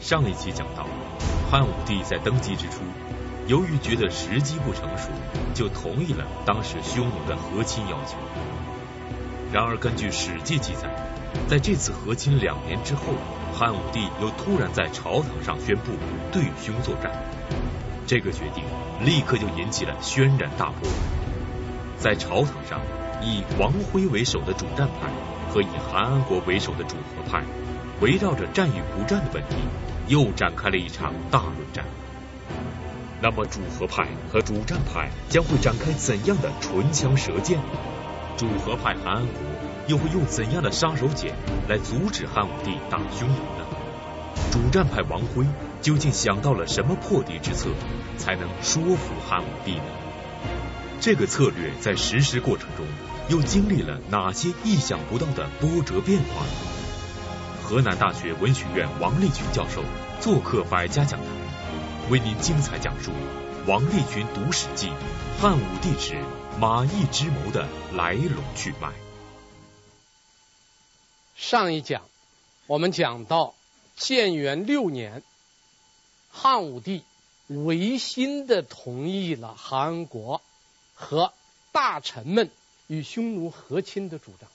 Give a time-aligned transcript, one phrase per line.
[0.00, 0.86] 上一期讲到，
[1.50, 2.82] 汉武帝在登基之初，
[3.46, 5.08] 由于觉得时机不成熟，
[5.54, 8.16] 就同意了当时匈奴的和亲要求。
[9.52, 10.88] 然而，根据《史记》记载，
[11.48, 13.02] 在这次和亲两年之后，
[13.54, 15.92] 汉武帝又突然在朝堂上宣布
[16.30, 17.10] 对匈作战。
[18.06, 18.62] 这个决定
[19.04, 20.88] 立刻就引起了轩然大波。
[21.96, 22.80] 在朝堂上，
[23.22, 25.08] 以王辉为首的主战派
[25.52, 27.42] 和以韩安国为首的主和派，
[28.00, 29.56] 围绕着战与不战的问题，
[30.08, 31.84] 又展开了一场大论战。
[33.22, 37.58] 那么，主和派和主战派将会展开怎样的唇枪舌剑？
[38.36, 39.40] 主和派韩安国
[39.86, 41.32] 又会用怎样的杀手锏
[41.68, 43.64] 来阻止汉武帝打匈奴呢？
[44.52, 45.46] 主战派王辉
[45.80, 47.70] 究竟想到了什么破敌之策，
[48.18, 49.84] 才能说服汉武帝呢？
[51.00, 52.84] 这个策略在实施过程中
[53.30, 56.75] 又经历了哪些意想不到的波折变化呢？
[57.68, 59.82] 河南大学文学院王立群教授
[60.20, 61.28] 做客百家讲坛，
[62.08, 63.10] 为您精彩讲述
[63.66, 64.86] 王立群读史记
[65.40, 66.14] 《汉武帝时
[66.60, 68.92] 马邑之谋》的来龙去脉。
[71.34, 72.02] 上一讲
[72.68, 73.56] 我们讲到
[73.96, 75.24] 建元六年，
[76.30, 77.02] 汉武帝
[77.48, 80.40] 违心的同意了韩国
[80.94, 81.32] 和
[81.72, 82.48] 大臣们
[82.86, 84.48] 与匈奴和亲的主张。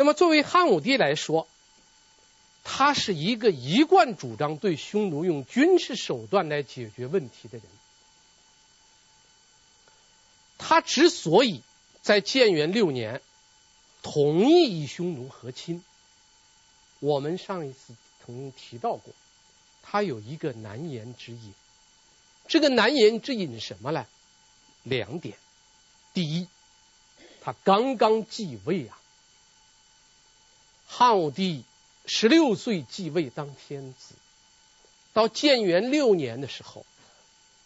[0.00, 1.46] 那么，作为汉武帝来说，
[2.64, 7.66] 他是一个一贯主张对匈奴用军事手段来解决问题的人。
[10.56, 11.62] 他之所以
[12.00, 13.20] 在建元六年
[14.00, 15.84] 同意与匈奴和亲，
[17.00, 19.12] 我们上一次曾经提到过，
[19.82, 21.52] 他有一个难言之隐。
[22.48, 24.06] 这个难言之隐什么呢？
[24.82, 25.36] 两点：
[26.14, 26.48] 第一，
[27.42, 28.98] 他刚刚继位啊，
[30.92, 31.64] 汉武帝
[32.04, 34.16] 十六岁继位当天子，
[35.12, 36.84] 到建元六年的时候，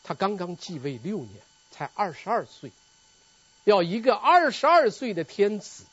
[0.04, 1.30] 他刚刚继位六年，
[1.70, 2.70] 才二十二岁，
[3.64, 5.84] 要一个二十二岁的天子，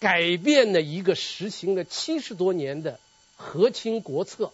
[0.00, 2.98] 改变了一个实行了七十多年的
[3.36, 4.50] 和亲国策，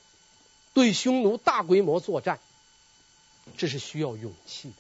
[0.75, 2.41] 对匈奴大规模作战，
[3.57, 4.75] 这是需要勇气的。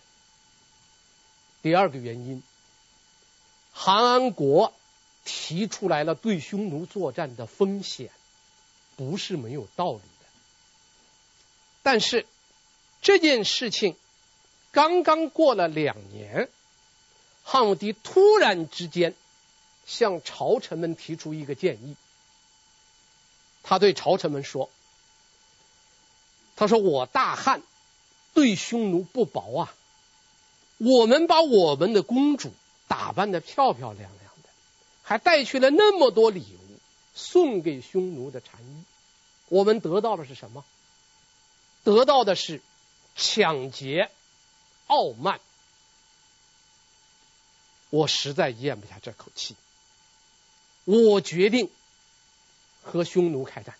[1.62, 2.42] 第二个原因，
[3.72, 4.74] 韩安国
[5.26, 8.10] 提出来了对匈奴作战的风险，
[8.96, 10.26] 不是没有道理的。
[11.82, 12.24] 但是
[13.02, 13.94] 这件事情
[14.70, 16.48] 刚刚过了两年，
[17.42, 19.14] 汉武帝突然之间
[19.84, 21.96] 向朝臣们提出一个建议，
[23.62, 24.70] 他对朝臣们说
[26.56, 27.60] ：“他说我大汉
[28.32, 29.74] 对匈奴不薄啊。”
[30.78, 32.52] 我们把我们的公主
[32.86, 34.25] 打扮的漂漂亮亮，
[35.08, 36.80] 还带去了那么多礼物
[37.14, 38.82] 送给匈奴的单于，
[39.48, 40.64] 我们得到的是什么？
[41.84, 42.60] 得到的是
[43.14, 44.10] 抢劫、
[44.88, 45.38] 傲慢。
[47.90, 49.54] 我实在咽不下这口气，
[50.82, 51.70] 我决定
[52.82, 53.76] 和匈奴开战。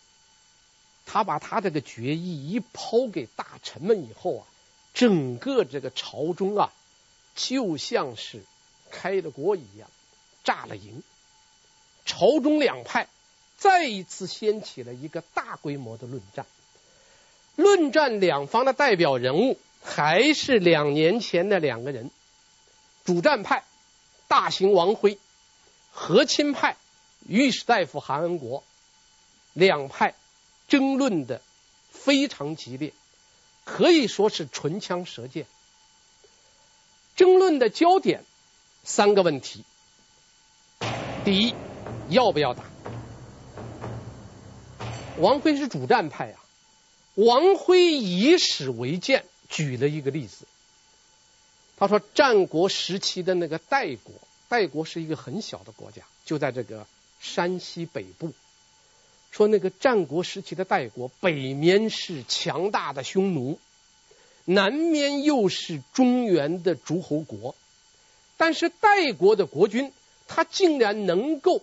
[1.06, 4.47] 他把他这个决议一抛给大臣们以后啊，
[4.94, 6.72] 整个这个朝中啊。
[7.34, 8.44] 就像是
[8.91, 9.91] 开了锅一样，
[10.44, 11.03] 炸了营。
[12.06, 13.09] 朝中两派
[13.59, 16.47] 再一次掀起了一个大规模的论战。
[17.56, 22.11] 论战两方的代表人物还是两年前的两个人：
[23.05, 23.65] 主战派
[24.28, 25.19] 大行王辉，
[25.91, 26.77] 和亲派
[27.27, 28.62] 御史大夫韩安国。
[29.53, 30.15] 两派
[30.69, 31.41] 争论的
[31.91, 32.93] 非常激烈，
[33.65, 35.47] 可以说是唇枪舌剑。
[37.17, 38.23] 争论的焦点
[38.84, 39.65] 三个问题：
[41.25, 41.55] 第一，
[42.09, 42.65] 要不要打？
[45.19, 46.43] 王辉是主战派啊。
[47.15, 50.47] 王辉以史为鉴，举了一个例子。
[51.78, 54.15] 他说，战国时期的那个代国，
[54.49, 56.87] 代国是一个很小的国家，就在这个
[57.21, 58.33] 山西北部。
[59.31, 63.58] 说那个战国时期的代国，北面是强大的匈奴。
[64.44, 67.55] 南面又是中原的诸侯国，
[68.37, 69.93] 但是代国的国君
[70.29, 71.62] 他竟然能够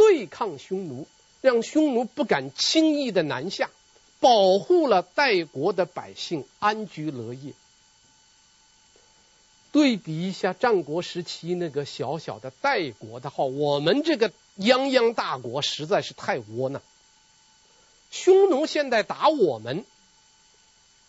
[0.00, 1.06] 对抗匈奴，
[1.42, 3.68] 让匈奴不敢轻易的南下，
[4.18, 7.52] 保护了代国的百姓安居乐业。
[9.72, 16.80] 对比一下战国时期那个小小的代国的话，我们这个泱泱大国实在是太窝囊。
[18.10, 19.84] 匈奴现在打我们。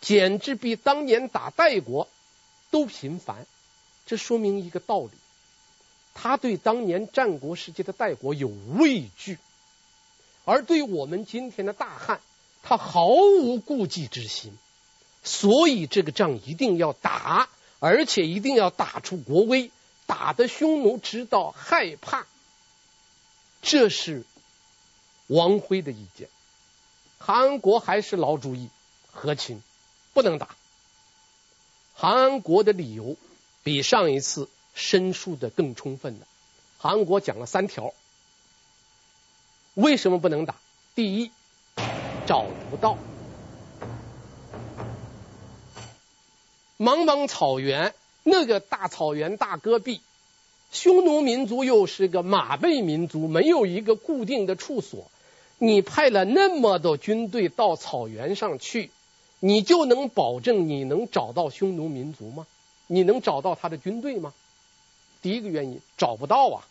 [0.02, 2.08] 简直比当年打代国
[2.72, 3.46] 都频繁，
[4.04, 5.10] 这说明一个道理：
[6.14, 9.38] 他对当年战国时期的代国有畏惧，
[10.44, 12.20] 而对我们今天的大汉，
[12.62, 14.56] 他毫无顾忌之心，
[15.24, 17.48] 所以这个仗一定要打，
[17.78, 19.70] 而且一定要打出国威，
[20.06, 22.26] 打得匈奴知道害怕。
[23.62, 24.24] 这是
[25.28, 26.28] 王辉的意见。
[27.18, 28.68] 韩国还是老主意，
[29.12, 29.62] 和亲
[30.12, 30.56] 不能打。
[31.94, 33.16] 韩安国的理由
[33.62, 36.26] 比上一次申述的更充分的。
[36.78, 37.94] 韩国讲了三条，
[39.74, 40.56] 为什么不能打？
[40.94, 41.30] 第一，
[42.26, 42.98] 找不到，
[46.78, 50.00] 茫茫草原，那个大草原大戈壁，
[50.70, 55.10] 匈奴民族又是个马背民族，没有一个固定的处所。
[55.58, 58.90] 你派了那么多军队到草原上去，
[59.38, 62.46] 你就能保证你能找到匈奴民族吗？
[62.88, 64.34] 你能找到他的军队吗？
[65.22, 66.68] 第一个原因找不到啊。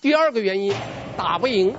[0.00, 0.74] 第二个原因
[1.18, 1.76] 打不赢。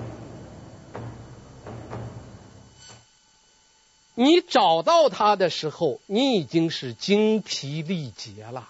[4.14, 8.70] 你找到他的时候，你已经是精疲力竭了。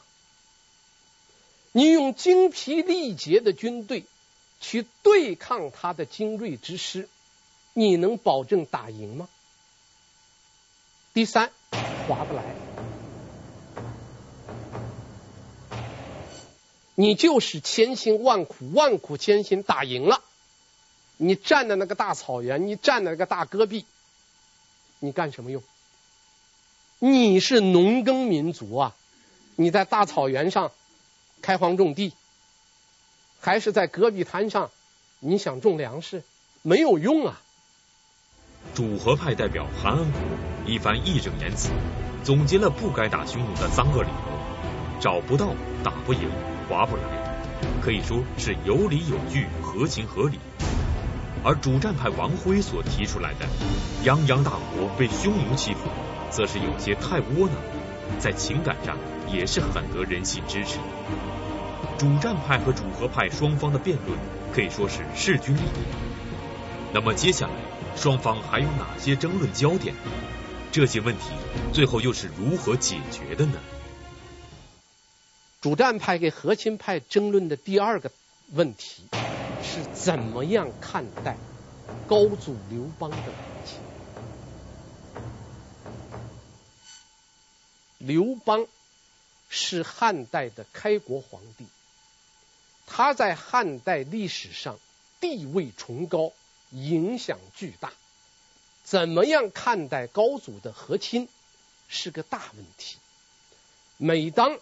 [1.73, 4.05] 你用精疲力竭的军队。
[4.59, 7.07] 去对抗他的精锐之师，
[7.73, 9.29] 你能保证打赢吗？
[11.13, 11.51] 第三，
[12.07, 12.43] 划不来，
[16.99, 20.23] 你就是千辛万苦、万苦千辛打赢了，
[21.17, 23.85] 你占的那个大草原，你占的那个大戈壁，
[24.99, 25.61] 你干什么用？
[26.97, 28.95] 你是农耕民族啊，
[29.55, 30.71] 你在大草原上
[31.43, 32.13] 开荒种地。
[33.39, 34.71] 还是在戈壁滩上，
[35.19, 36.23] 你想种粮食
[36.63, 37.39] 没有用啊！
[38.73, 40.21] 主和派代表韩安国
[40.65, 41.69] 一番义正言辞，
[42.23, 45.53] 总结了不该打匈奴的三个理由：找不到、
[45.83, 46.27] 打不赢、
[46.67, 47.03] 划不来，
[47.81, 50.39] 可以说是有理有据、合情合理。
[51.43, 53.45] 而主战派王辉所提出来的
[54.03, 55.81] “泱泱大国被匈奴欺负”，
[56.29, 57.55] 则是有些太窝囊，
[58.19, 58.97] 在情感上
[59.31, 60.79] 也是很得人心支持。
[61.97, 64.17] 主战派和主和派双方的辩论
[64.53, 65.81] 可以说是势均力敌。
[66.93, 67.53] 那么接下来
[67.95, 69.95] 双方还有哪些争论焦点？
[70.71, 71.31] 这些问题
[71.71, 73.53] 最后又是如何解决的呢？
[75.67, 78.09] 主战派跟和亲派争论的第二个
[78.53, 79.03] 问题
[79.61, 81.35] 是怎么样看待
[82.07, 83.33] 高祖刘邦的和
[83.65, 83.77] 亲？
[87.97, 88.65] 刘邦
[89.49, 91.65] 是汉代的开国皇帝。
[92.85, 94.79] 他在汉代历史上
[95.19, 96.31] 地位崇高，
[96.71, 97.91] 影响巨大。
[98.85, 101.27] 怎么样看待高祖的和亲
[101.89, 102.95] 是个大问题。
[103.97, 104.57] 每当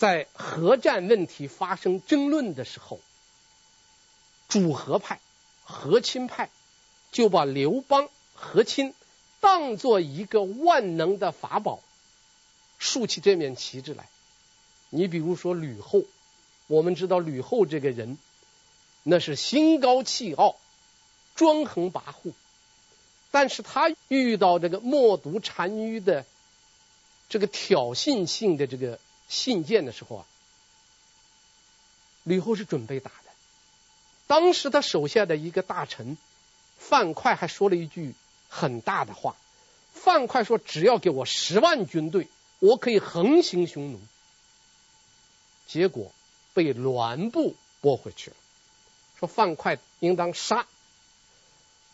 [0.00, 3.00] 在核战问题发生争论的时候，
[4.48, 5.20] 主和派、
[5.62, 6.48] 和亲派
[7.12, 8.94] 就把刘邦和亲
[9.40, 11.80] 当做一个万能的法宝，
[12.78, 14.08] 竖起这面旗帜来。
[14.88, 16.02] 你比如说吕后。
[16.66, 18.16] 我们知道吕后这个人，
[19.02, 20.54] 那是心高气傲、
[21.34, 22.32] 专横跋扈，
[23.32, 26.24] 但是他遇到这个冒顿单于的
[27.28, 29.00] 这个挑衅性的这个
[29.30, 30.26] 信件的时候啊，
[32.24, 33.30] 吕后是准备打的。
[34.26, 36.18] 当时他手下的一个大臣
[36.78, 38.14] 范哙还说了一句
[38.50, 39.34] 很大的话，
[39.94, 42.28] 范哙说：“只要给我十万军队，
[42.58, 44.00] 我可以横行匈奴。”
[45.66, 46.12] 结果。
[46.52, 48.36] 被栾布拨回去了，
[49.20, 50.66] 说范哙应当杀。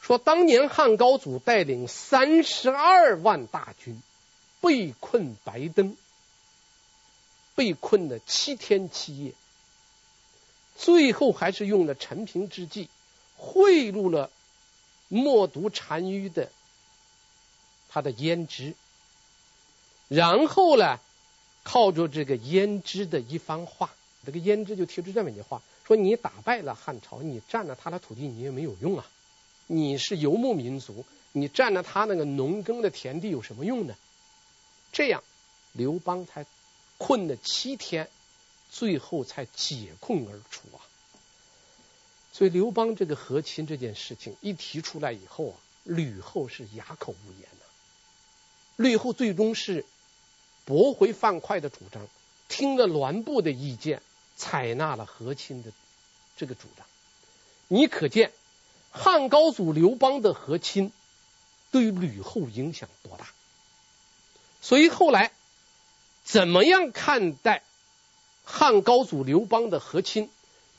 [0.01, 4.01] 说当年汉高祖带领三十二万大军
[4.63, 5.95] 被困白登，
[7.57, 9.33] 被困了七天七夜，
[10.77, 12.89] 最后还是用了陈平之计，
[13.37, 14.31] 贿赂了
[15.09, 16.53] 冒读单于的
[17.89, 18.75] 他的胭脂，
[20.09, 21.01] 然后呢，
[21.65, 23.93] 靠着这个胭脂的一番话。
[24.25, 29.07] 这个胭脂就提出这么一句话：说你打败了汉朝，你占了他的土地，你也没有用啊！
[29.69, 33.95] 你是游牧民族，你占了他那个农耕的田地有什么用呢？
[34.93, 35.23] 这样，
[35.73, 36.45] 刘邦才
[36.99, 38.09] 困了七天，
[38.71, 40.81] 最后才解困而出啊！
[42.33, 47.67] 所以刘邦这个和亲这件事情一提出来以后啊，吕后是哑口无言呐。
[48.77, 49.85] 吕后最终是
[50.65, 52.07] 驳回范哙的主张，
[52.49, 54.03] 听了栾布的意见。
[54.39, 55.73] 采纳了和亲的
[56.37, 56.87] 这个主张，
[57.69, 58.31] 你可见
[58.91, 60.93] 汉高祖刘邦的和亲
[61.71, 63.27] 对吕后影响多大。
[64.61, 65.33] 所以后来
[66.27, 67.63] 怎么样看待
[68.45, 70.29] 汉高祖刘邦的和亲，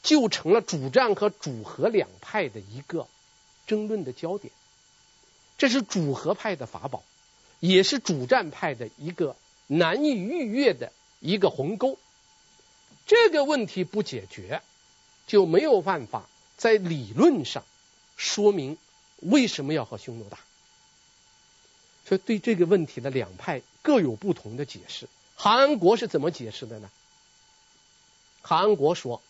[0.04, 3.08] 就成了主战和主和两派的一个
[3.66, 4.54] 争论的焦点。
[5.58, 7.02] 这是主和派的法宝，
[7.62, 9.38] 也是主战派的一个
[9.68, 11.98] 难以逾越的一个鸿沟。
[13.06, 14.62] 这个问题不解决，
[15.28, 16.28] 就没有办法
[16.58, 17.64] 在理论上
[18.18, 18.78] 说明
[19.22, 20.40] 为什么要和匈奴打。
[22.06, 25.08] 所以对这个问题的两派各有不同的解释。
[25.40, 26.90] 韩国是怎么解释的呢？
[28.42, 29.22] 韩国说：“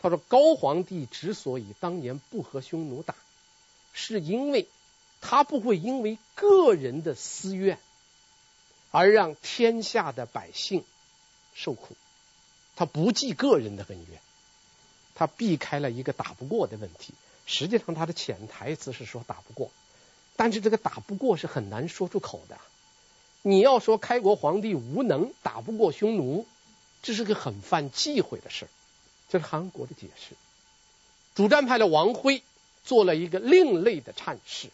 [0.00, 3.14] 他说高皇帝之所以当年不和匈奴打，
[3.92, 4.66] 是因为
[5.20, 7.78] 他不会因为个人的私怨
[8.90, 10.82] 而让天下的百姓
[11.54, 11.94] 受苦，
[12.74, 14.20] 他不计个人的恩怨，
[15.14, 17.12] 他避开了一个打不过的问题。
[17.44, 19.70] 实际上，他的潜台词是说打不过，
[20.36, 22.58] 但是这个打不过是很难说出口的。
[23.42, 26.46] 你要说开国皇帝无能，打不过匈奴。”
[27.02, 28.68] 这是个很犯忌讳的事，
[29.30, 30.34] 这是韩国的解释。
[31.34, 32.42] 主战派的王辉
[32.84, 34.68] 做了一个另类的阐释。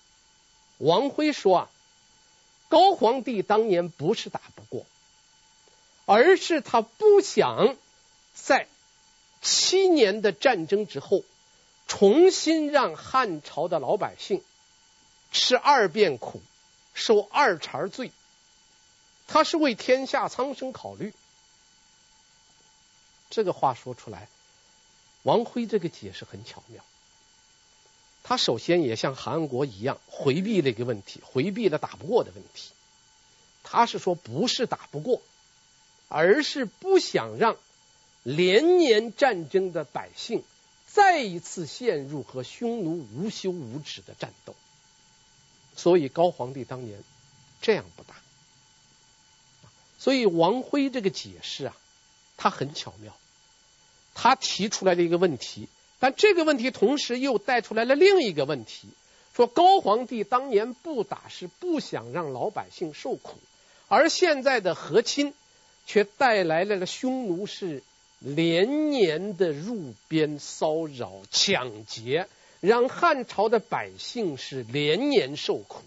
[0.78, 1.70] 王辉说啊，
[2.68, 4.84] 高皇帝当年不是打不过，
[6.04, 7.76] 而是他不想
[8.34, 8.66] 在
[9.40, 11.22] 七年的战争之后，
[11.86, 14.42] 重新让汉朝的老百姓
[15.30, 16.42] 吃二遍苦，
[16.92, 18.10] 受二茬罪。
[19.26, 21.12] 他是为天下苍生考虑。
[23.28, 24.28] 这个话说出来，
[25.22, 26.84] 王辉这个解释很巧妙。
[28.22, 32.72] 他首先也像韩国一样回避了一个问题，回避了打不过的问题。
[33.62, 35.22] 他是说不是打不过，
[36.08, 37.56] 而是不想让
[38.22, 40.44] 连年战争的百姓
[40.86, 44.54] 再一次陷入和匈奴无休无止的战斗。
[45.76, 47.02] 所以高皇帝当年
[47.60, 48.14] 这样不打。
[49.98, 51.76] 所以王辉这个解释啊。
[52.38, 53.16] 他很巧妙，
[54.14, 58.88] 他提出来的一个问题，但这个问题同时又带出来了另一个问题，
[59.34, 63.38] 说高皇帝当年不打是不想让老百姓受苦，
[63.88, 65.32] 而现在的和亲
[65.86, 67.82] 却带来了了匈奴是
[68.18, 72.28] 连年的入边骚扰抢劫，
[72.60, 75.82] 让汉朝的百姓是连年受苦。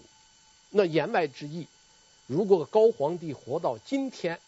[0.70, 1.68] 那言外之意，
[2.30, 4.38] 如果高皇帝活到今天。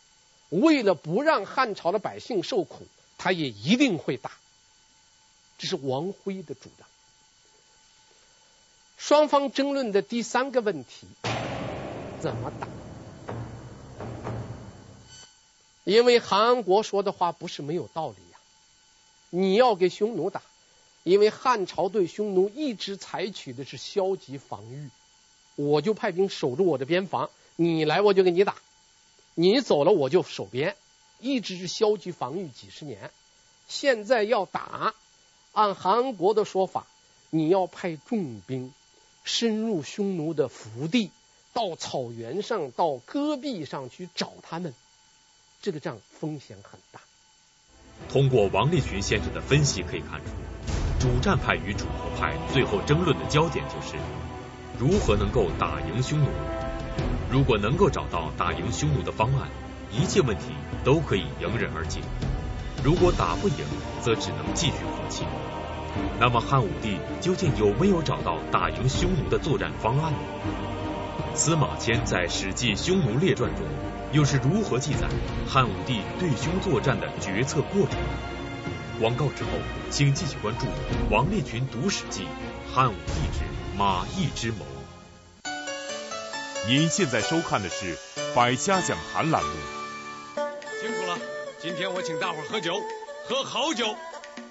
[0.51, 2.87] 为了不让汉朝的百姓受苦，
[3.17, 4.33] 他也一定会打。
[5.57, 6.87] 这是王辉的主张。
[8.99, 11.07] 双方争论的第三个问题，
[12.21, 12.69] 怎么打？
[15.85, 18.39] 因为韩国说的话不是没有道理呀。
[19.31, 20.43] 你要给匈奴打，
[21.03, 24.91] 因为汉朝对匈奴一直采取的是消极防御，
[25.57, 28.57] 我就派兵守住我的边防，你来我就给你打。
[29.35, 30.77] 你走了我就守边，
[31.21, 33.11] 一直是消极防御几十年。
[33.67, 34.95] 现在要打，
[35.53, 36.87] 按韩国的说法，
[37.31, 38.75] 你要派重兵
[39.25, 41.11] 深入匈奴的腹地，
[41.55, 44.75] 到草原上、到戈壁上去找他们，
[45.63, 47.01] 这个仗风险很大。
[48.11, 50.33] 通过王立群先生的分析可以看出，
[51.01, 53.97] 主战派与主和派最后争论的焦点就是
[54.79, 56.27] 如何能够打赢匈奴。
[57.33, 59.49] 如果能够找到打赢匈奴的方案，
[59.91, 60.53] 一切问题
[60.85, 62.01] 都可以迎刃而解；
[62.85, 63.65] 如果打不赢，
[64.03, 65.27] 则只能继续和亲。
[66.21, 70.19] 那么汉武帝究竟有没有找到打赢匈奴的作战方案呢？
[71.35, 73.65] 司马迁在《史记·匈奴列传》中
[74.13, 75.09] 又是如何记载
[75.49, 77.99] 汉武帝对匈作战的决策过程？
[79.01, 79.51] 广告之后，
[79.89, 80.67] 请继续关注
[81.11, 82.25] 王立群读《史记》
[82.75, 83.47] 汉武帝之
[83.79, 84.72] 马邑之谋。
[86.65, 87.97] 您现在收看的是
[88.37, 89.51] 《百家讲坛》栏目。
[90.81, 91.19] 辛苦了，
[91.61, 92.81] 今天我请大伙儿喝酒，
[93.29, 93.97] 喝好酒，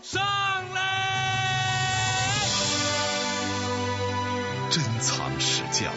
[0.02, 0.22] 上
[0.74, 0.82] 来！
[4.70, 5.90] 珍藏史教，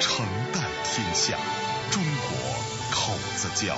[0.00, 1.36] 承代天下，
[1.90, 2.38] 中国
[2.90, 3.76] 口子窖。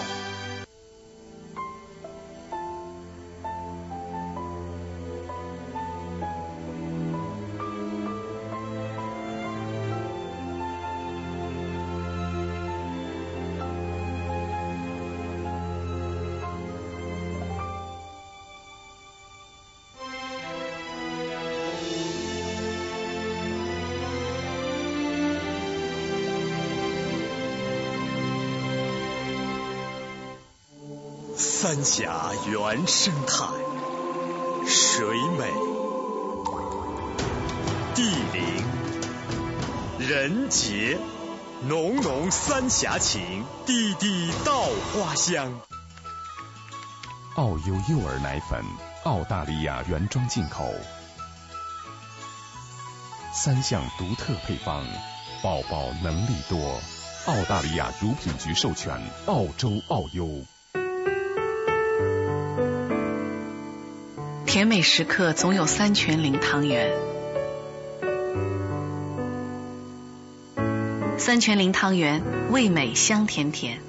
[31.73, 33.47] 三峡原生态，
[34.67, 35.07] 水
[35.39, 35.53] 美、
[37.95, 38.65] 地灵、
[40.01, 40.99] 人杰，
[41.69, 45.61] 浓浓三峡情，地地稻花香。
[47.37, 48.65] 澳优幼儿奶粉，
[49.05, 50.65] 澳大利亚原装进口，
[53.33, 54.85] 三项独特配方，
[55.41, 56.81] 宝宝能力多，
[57.27, 60.27] 澳大利亚乳品局授权，澳洲澳优。
[64.51, 66.93] 甜美时刻总有三全零汤圆，
[71.17, 73.81] 三全零汤圆味美香甜甜。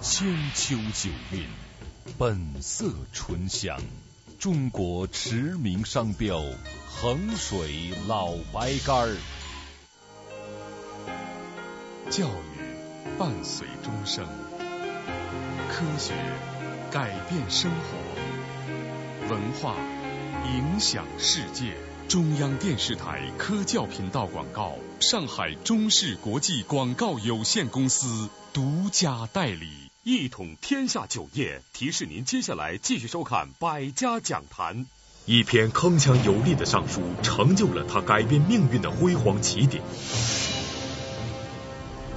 [0.00, 0.26] 千
[0.56, 1.46] 秋九韵，
[2.18, 3.78] 本色醇香，
[4.40, 6.42] 中国驰名商标，
[6.88, 9.16] 衡水老白干儿。
[12.10, 14.26] 教育伴随终生，
[15.68, 16.12] 科学
[16.90, 18.03] 改变生活，
[19.30, 19.76] 文化
[20.46, 21.72] 影响世界。
[22.08, 29.90] 中央电视台科教频道广告，上海中视国际广告有限公司独家代理。
[30.02, 34.84] 一统天下酒业提示您接下来继续收看《百家讲坛》。
[35.24, 39.82] 一篇铿锵有力的上书，成就了他改变命运的辉煌起点。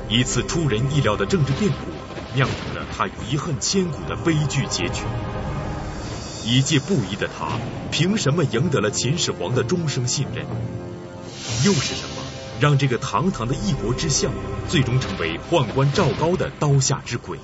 [0.09, 5.03] 一次出人意料的政治变故，酿成了他遗恨千古的悲剧结局。
[6.49, 7.59] 一介布衣的他，
[7.91, 10.45] 凭什么赢得了秦始皇的终生信任？
[11.65, 12.23] 又是什么
[12.61, 14.31] 让这个堂堂的一国之相，
[14.69, 17.37] 最终成为宦官赵高的刀下之鬼？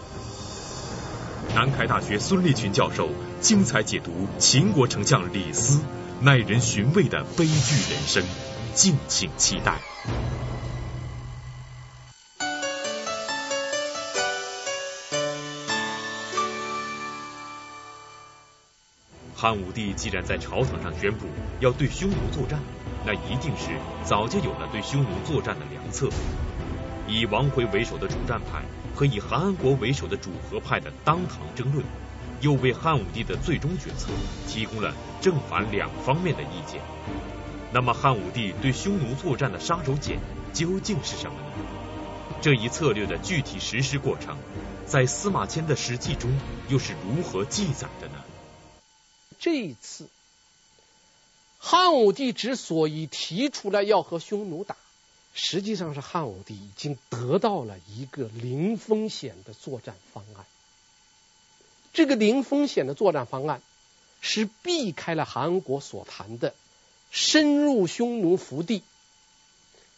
[1.54, 3.10] 南开大学孙立群教授
[3.42, 5.82] 精彩解读秦国丞相李斯
[6.22, 8.24] 耐人寻味的悲剧人生，
[8.74, 9.82] 敬请期待。
[19.44, 21.26] 汉武帝既然在朝堂上宣布
[21.60, 22.62] 要对匈奴作战，
[23.06, 23.72] 那一定是
[24.02, 26.08] 早就有了对匈奴作战的良策。
[27.10, 28.62] 以王回为首的主战派
[28.96, 31.84] 和以韩安国为首的主和派的当堂争论，
[32.40, 34.14] 又为汉武帝的最终决策
[34.48, 36.80] 提供了正反两方面的意见。
[37.74, 40.20] 那么，汉武帝对匈奴作战的杀手锏
[40.54, 41.66] 究竟是什么呢？
[42.40, 44.38] 这一策略的具体实施过程，
[44.86, 46.32] 在司马迁的《史记》中
[46.70, 48.14] 又是如何记载的呢？
[49.44, 50.08] 这一次，
[51.60, 54.78] 汉武帝之所以提出来要和匈奴打，
[55.34, 60.46] 实际上是汉武帝已经得到了一个零风险的作战方案。
[61.92, 63.62] 这个零风险的作战方案
[64.22, 66.56] 是避开了韩国所谈的
[67.12, 68.82] 深入匈奴腹地、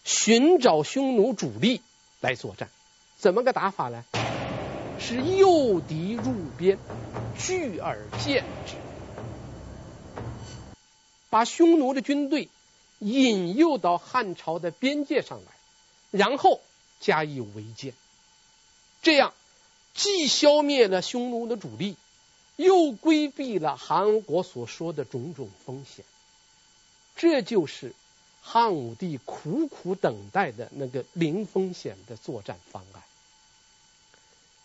[0.04, 1.84] 寻找匈奴主力
[2.20, 2.72] 来作战。
[3.20, 4.04] 怎么个打法呢？
[5.00, 6.80] 是诱敌入边，
[7.38, 8.85] 拒而见之。
[11.36, 12.48] 把匈奴的军队
[13.00, 15.52] 引诱到汉朝的边界上来，
[16.12, 16.62] 然后
[17.02, 17.92] 加以围歼，
[19.02, 19.34] 这样
[19.94, 21.98] 既消灭了匈奴的主力，
[22.56, 26.06] 又规避了韩国所说的种种风险。
[27.18, 27.94] 这就是
[28.42, 33.04] 汉武帝苦苦等待的那个零风险的作战方案。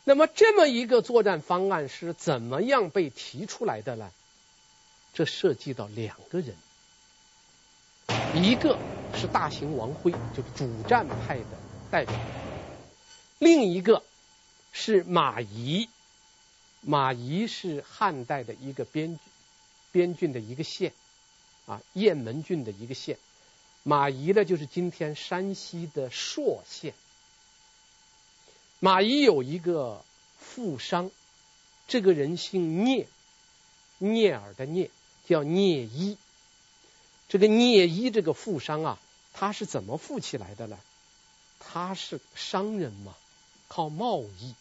[0.04, 4.12] 那么，这么一个作战方案是怎么样被提出来的呢？
[5.12, 6.56] 这涉及到两个人，
[8.34, 8.78] 一个
[9.14, 11.44] 是大行王辉，就主战派的
[11.90, 12.14] 代表；
[13.38, 14.02] 另一个
[14.72, 15.88] 是马邑，
[16.80, 19.18] 马邑是汉代的一个边
[19.92, 20.92] 边郡的一个县，
[21.66, 23.18] 啊，雁门郡的一个县。
[23.82, 26.94] 马邑呢，就是今天山西的朔县。
[28.78, 30.04] 马邑有一个
[30.38, 31.10] 富商，
[31.88, 33.06] 这个人姓聂，
[33.98, 34.90] 聂耳的聂。
[35.30, 36.16] 叫聂伊，
[37.28, 38.98] 这个聂伊这个富商啊，
[39.32, 40.76] 他是怎么富起来的呢？
[41.60, 43.14] 他是商人嘛，
[43.68, 44.56] 靠贸易，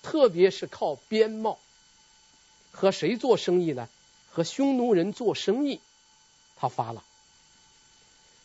[0.00, 1.58] 特别是靠边贸。
[2.70, 3.86] 和谁做生意呢？
[4.30, 5.78] 和匈奴人做生意，
[6.56, 7.04] 他发了。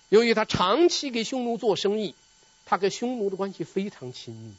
[0.09, 2.13] 由于他长期给匈奴做生意，
[2.65, 4.53] 他跟匈奴的关系非常亲密。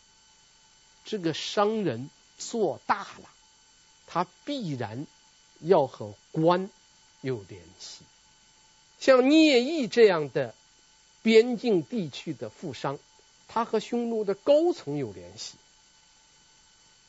[1.04, 3.28] 这个商人做大了，
[4.06, 5.06] 他必然
[5.60, 6.70] 要和官。
[7.20, 8.04] 有联系，
[9.00, 10.54] 像聂毅这样的
[11.22, 12.98] 边境地区的富商，
[13.48, 15.56] 他和匈奴的高层有联系。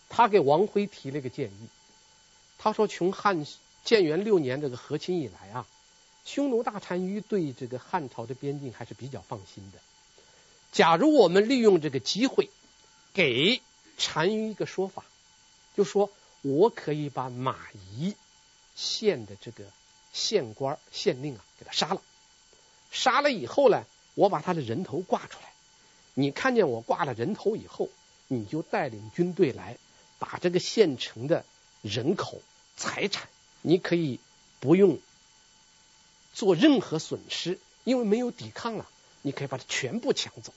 [0.09, 1.67] 他给王辉提了个建议，
[2.57, 3.45] 他说：从汉
[3.85, 5.67] 建元六年这个和亲以来啊，
[6.25, 9.79] 匈奴大单于对这个汉朝的边境还是比较放心的。
[10.71, 12.49] 假如我们利用这个机会，
[13.13, 13.61] 给
[13.97, 15.05] 单于一个说法，
[15.77, 17.55] 就说我可以把马
[17.95, 18.15] 邑
[18.75, 19.65] 县的这个。
[20.13, 22.01] 县官、县令啊，给他杀了。
[22.91, 25.51] 杀了以后呢，我把他的人头挂出来。
[26.13, 27.89] 你看见我挂了人头以后，
[28.27, 29.77] 你就带领军队来，
[30.17, 31.45] 把这个县城的
[31.81, 32.41] 人口、
[32.75, 33.29] 财产，
[33.61, 34.19] 你可以
[34.59, 34.99] 不用
[36.33, 38.89] 做任何损失，因为没有抵抗了，
[39.21, 40.53] 你可以把它全部抢走。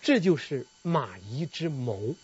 [0.00, 2.14] 这就是马夷之谋。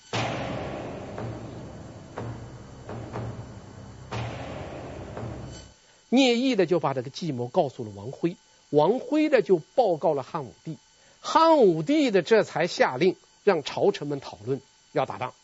[6.09, 8.37] 聂毅的就把这个计谋告诉了王辉，
[8.71, 10.79] 王辉的就报告了汉武帝，
[11.21, 14.61] 汉武帝的这才下令让朝臣们讨论
[14.93, 15.35] 要打仗。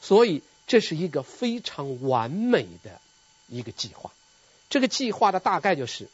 [0.00, 3.00] 所以这是一个非常完美的
[3.48, 4.12] 一个计划。
[4.68, 6.08] 这个计划的大概就是：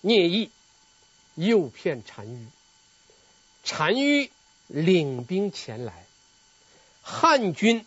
[0.00, 0.50] 聂毅
[1.34, 2.46] 诱骗单于。
[3.64, 4.30] 单于
[4.66, 6.06] 领兵前来，
[7.02, 7.84] 汉军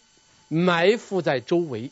[0.47, 1.91] 埋伏在周围，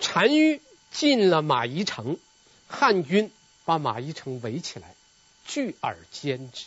[0.00, 0.60] 单于
[0.90, 2.18] 进了马邑城，
[2.66, 3.30] 汉军
[3.64, 4.94] 把马邑城围起来，
[5.46, 6.66] 聚而歼之。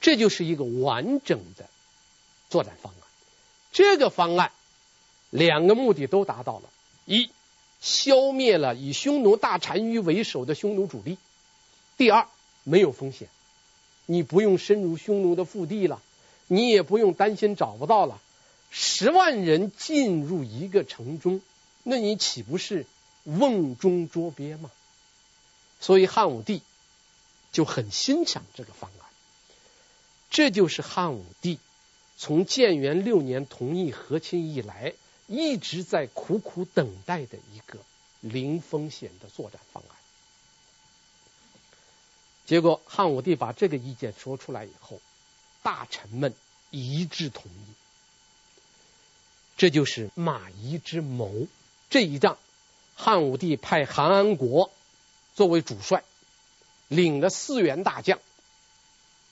[0.00, 1.68] 这就是一个完整的
[2.48, 3.00] 作战方案。
[3.72, 4.52] 这个方案
[5.30, 6.68] 两个目的都达到了：
[7.06, 7.30] 一，
[7.80, 11.16] 消灭了以匈奴大单于为首的匈奴主力；
[11.96, 12.28] 第二，
[12.62, 13.28] 没有风险。
[14.06, 16.02] 你不用深入匈奴的腹地了，
[16.46, 18.20] 你也不用担心找不到了。
[18.70, 21.40] 十万人进入一个城中，
[21.84, 22.86] 那你岂不是
[23.24, 24.70] 瓮中捉鳖吗？
[25.80, 26.62] 所以汉武帝
[27.52, 29.08] 就很欣赏这个方案。
[30.30, 31.58] 这就是汉武帝
[32.16, 34.94] 从建元六年同意和亲以来，
[35.26, 37.78] 一直在苦苦等待的一个
[38.20, 39.96] 零风险的作战方案。
[42.46, 45.00] 结果汉武帝把这个意见说出来以后，
[45.62, 46.34] 大臣们
[46.70, 47.74] 一致同意。
[49.56, 51.46] 这就是马夷之谋。
[51.94, 52.38] 这一仗，
[52.96, 54.72] 汉武帝派韩安国
[55.36, 56.02] 作为主帅，
[56.88, 58.18] 领了四员大将，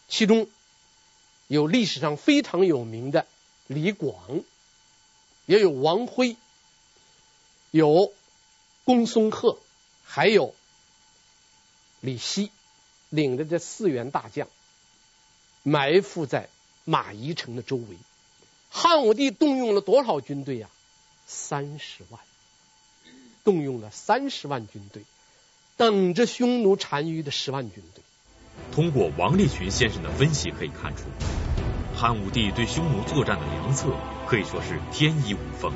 [0.07, 0.49] 其中
[1.49, 3.27] 有历史上非常有名的
[3.67, 4.45] 李广，
[5.45, 6.37] 也有王辉，
[7.73, 8.13] 有
[8.85, 9.59] 公孙贺，
[10.05, 10.55] 还有
[11.99, 12.53] 李希。
[13.09, 14.47] 领着这四员大将，
[15.65, 16.49] 埋伏在
[16.85, 17.97] 马邑城的周围。
[18.71, 20.71] 汉武帝动用了多少军队呀？
[21.27, 22.21] 三十万，
[23.45, 25.03] 动用了三十万军队，
[25.77, 28.03] 等着匈奴单于的十万军队。
[28.73, 31.05] 通过王立群先生的分析可以看出，
[31.97, 33.89] 汉武帝对匈奴作战的良策
[34.27, 35.73] 可以说是天衣无缝。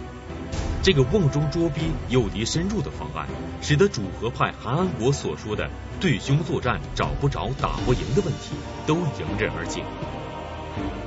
[0.83, 3.27] 这个瓮中捉鳖、诱敌深入的方案，
[3.61, 8.55] 使得主和派韩安国所说的对匈作战找不着、打不赢的问题
[8.87, 9.83] 都迎刃而解。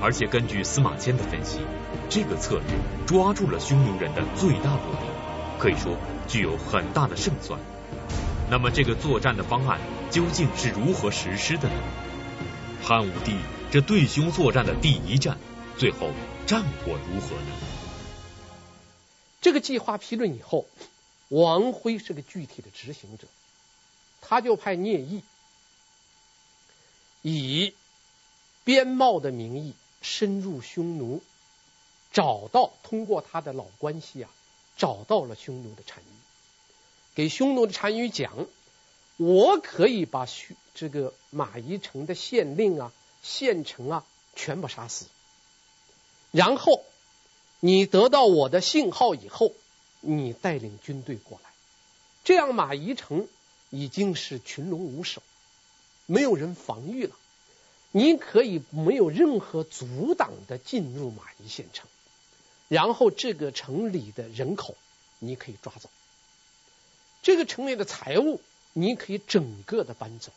[0.01, 1.59] 而且根据司马迁的分析，
[2.09, 2.65] 这个策略
[3.05, 5.13] 抓住了匈奴人的最大弱点，
[5.57, 5.95] 可以说
[6.29, 7.59] 具有很大的胜算。
[8.49, 11.81] 那么这个作战的方案究竟是如何实施的呢？
[12.81, 13.35] 汉武帝
[13.71, 15.37] 这对匈作战的第一战，
[15.77, 16.11] 最后
[16.47, 17.51] 战果如何呢？
[19.41, 20.65] 这个计划批准以后，
[21.27, 23.27] 王辉是个具体的执行者，
[24.21, 25.23] 他就派聂毅
[27.21, 27.73] 以
[28.63, 31.21] 边贸的名义深入匈奴，
[32.11, 34.29] 找到通过他的老关系啊，
[34.77, 36.01] 找到了匈奴的产，
[37.19, 38.47] 给匈奴的单于讲，
[39.17, 40.25] 我可以把
[40.73, 44.05] 这个马邑城的县令啊、县丞啊
[44.37, 45.07] 全部杀死，
[46.31, 46.85] 然后。
[47.59, 49.51] 你得到我的信号以后，
[49.99, 51.49] 你带领军队过来，
[52.23, 53.27] 这样马邑城
[53.69, 55.21] 已经是群龙无首，
[56.05, 57.13] 没有人防御了。
[57.91, 61.89] 你可以没有任何阻挡的进入马邑县城，
[62.69, 64.77] 然后这个城里的人口
[65.19, 65.89] 你可以抓走，
[67.21, 68.41] 这个城里的财物
[68.73, 70.31] 你可以整个的搬走，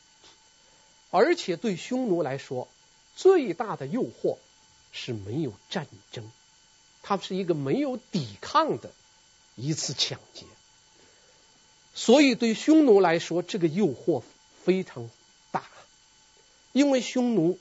[1.10, 2.68] 而且对匈奴来说，
[3.16, 4.38] 最大的诱惑
[4.92, 6.30] 是没有战争。
[7.04, 8.92] 它是一个没有抵抗的
[9.56, 10.46] 一次抢劫，
[11.94, 14.22] 所以对匈奴来说，这个诱惑
[14.64, 15.10] 非常
[15.50, 15.64] 大，
[16.70, 17.58] 因为匈奴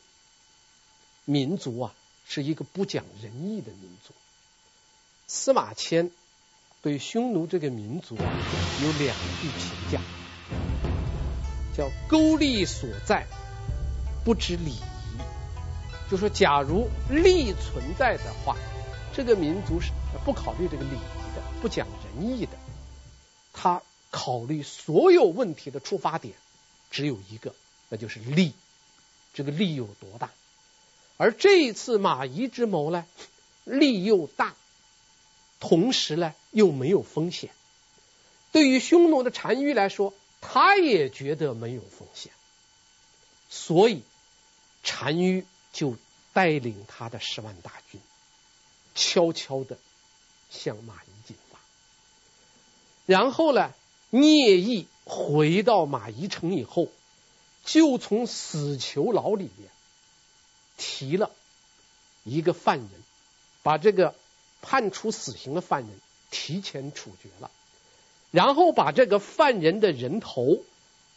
[1.26, 1.96] 民族啊
[2.28, 4.14] 是一个不讲仁义的民族。
[5.28, 6.12] 司马迁
[6.82, 8.26] 对匈奴这个民族啊
[8.82, 10.02] 有两句评价，
[11.78, 13.28] 叫“勾利所在，
[14.26, 14.82] 不知礼仪”，
[16.10, 18.56] 就说假如利存在的话。
[19.14, 19.92] 这个民族是
[20.24, 22.58] 不考虑这个礼仪的，不讲仁义的。
[23.52, 26.34] 他考虑所有问题的出发点
[26.90, 27.54] 只有一个，
[27.90, 28.54] 那就是利。
[29.34, 30.30] 这个利有多大？
[31.18, 33.06] 而这一次马夷之谋呢，
[33.66, 34.56] 利又大，
[35.62, 37.52] 同时呢又没有风险。
[38.52, 42.34] 对于匈奴的单于来说，他也觉得没有风险，
[43.50, 44.04] 所以
[44.84, 45.96] 单于就
[46.34, 48.02] 带领他的十万大军。
[48.94, 49.78] 悄悄的
[50.50, 51.58] 向马邑进发，
[53.06, 53.74] 然后呢，
[54.10, 56.90] 聂翼回到马邑城以后，
[57.64, 59.70] 就从死囚牢里面
[60.76, 61.32] 提了
[62.26, 62.90] 一个犯人，
[63.64, 64.14] 把这个
[64.62, 67.52] 判处死刑的犯人提前处决了，
[68.32, 70.64] 然后把这个犯人的人头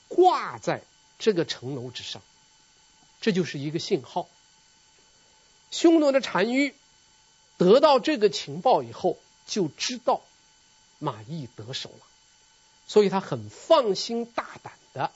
[0.09, 0.83] 挂在
[1.19, 2.23] 这个城楼之上，
[3.21, 4.29] 这就是一个信号。
[5.71, 6.75] 匈奴的单于
[7.59, 10.23] 得到这个情报以后，就知道
[10.99, 12.07] 马邑得手了。
[12.87, 15.11] 所以他很放心大胆的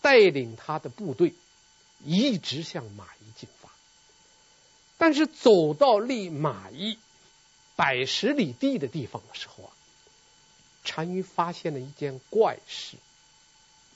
[0.00, 1.34] 带领他的部队
[2.02, 3.68] 一直向马邑进发，
[4.96, 6.98] 但是走到离马邑
[7.76, 9.70] 百十里地的地方的时候啊，
[10.84, 12.96] 单于发现了一件怪事。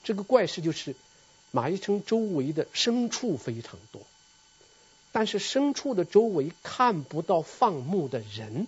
[0.03, 0.95] 这个怪事就是
[1.51, 4.01] 马邑城周围的牲畜非常多，
[5.11, 8.67] 但是牲畜的周围看不到放牧的人，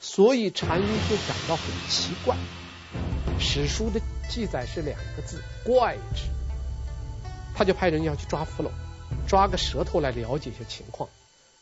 [0.00, 2.36] 所以单于就感到很奇怪。
[3.40, 6.22] 史书的记载是两个字“怪之”，
[7.54, 8.70] 他就派人要去抓俘虏，
[9.28, 11.08] 抓个舌头来了解一下情况，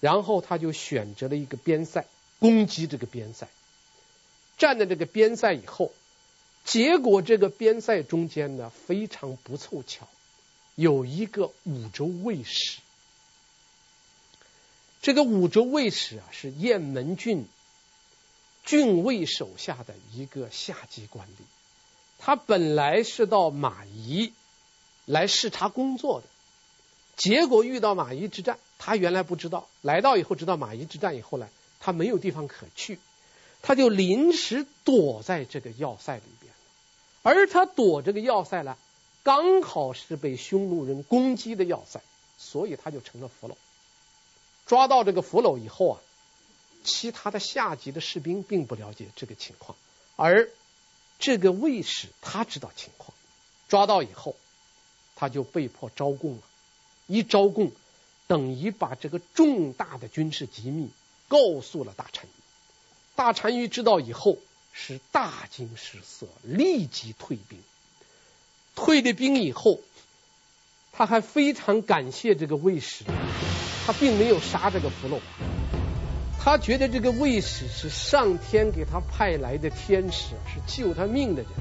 [0.02, 2.04] 然后他就选择了一个边塞
[2.40, 3.46] 攻击这个边塞，
[4.58, 5.92] 占了这个边塞以后，
[6.64, 10.08] 结果这个边塞中间呢非常不凑巧，
[10.74, 12.80] 有一个武州卫使，
[15.00, 17.46] 这个武州卫使啊是雁门郡
[18.64, 21.44] 郡尉手下的一个下级官吏。
[22.18, 24.32] 他本来是到马邑
[25.04, 26.26] 来视察工作的，
[27.22, 32.98] 结果遇到马邑之战，他原来不知道，来到以后知道马邑之战以后呢，他没有地方可去，
[33.62, 36.52] 他就临时躲在这个要塞里边，
[37.22, 38.76] 而他躲这个要塞呢，
[39.22, 42.00] 刚好是被匈奴人攻击的要塞，
[42.38, 43.54] 所以他就成了俘虏。
[44.66, 46.00] 抓到这个俘虏以后啊，
[46.82, 49.78] 其他的下级的士兵并不了解这个情况，
[50.16, 50.50] 而。
[51.18, 53.16] 这个卫使他知道情况，
[53.68, 54.34] 抓到以后，
[55.14, 56.42] 他就被迫招供了。
[57.06, 57.72] 一招供，
[58.26, 60.88] 等于把这个重大的军事机密
[61.28, 62.28] 告诉了大单于。
[63.14, 64.38] 大单于知道以后
[64.72, 67.58] 是大惊失色，立即退兵。
[68.74, 69.80] 退了兵以后，
[70.92, 73.04] 他还非常感谢这个卫使，
[73.86, 75.20] 他并没有杀这个俘虏。
[76.40, 81.52] 他觉得这个卫使是上天给他派来的天使，是救他命的人。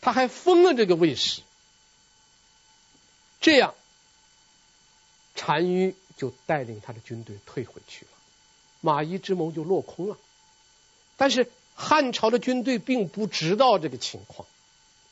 [0.00, 1.42] 他还封了这个卫使，
[3.48, 3.74] 这样
[5.34, 8.10] 单于就带领他的军队退回去了，
[8.82, 10.18] 马邑之谋就落空了。
[11.16, 14.46] 但是汉朝的军队并不知道这个情况，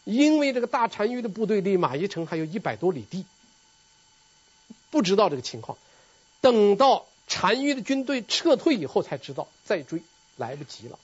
[0.05, 3.25] 因为这个大单于的部队离马邑城还有一百多里地，
[4.91, 5.79] 不知道这个情况。
[6.43, 10.03] 等到单于的军队撤退以后，才知道再追
[10.37, 10.99] 来不及了。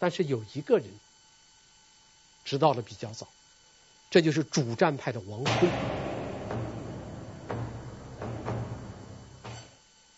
[0.00, 0.88] 但是有一个人
[2.44, 3.28] 知道的比较早，
[4.10, 5.68] 这就是主战派的王辉，